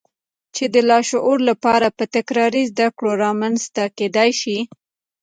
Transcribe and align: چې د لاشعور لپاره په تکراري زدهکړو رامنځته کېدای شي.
چې 0.55 0.63
د 0.73 0.75
لاشعور 0.89 1.37
لپاره 1.49 1.87
په 1.97 2.03
تکراري 2.15 2.63
زدهکړو 2.71 3.11
رامنځته 3.25 3.83
کېدای 3.97 4.31
شي. 4.41 4.57